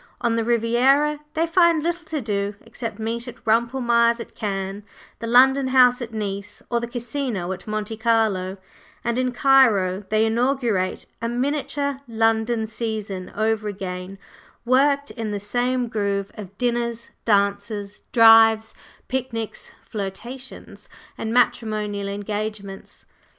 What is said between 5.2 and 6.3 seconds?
London House at